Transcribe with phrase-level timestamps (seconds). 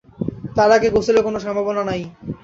[0.55, 2.03] তার আগে গোসলের কোনো সম্ভাবনা নেই।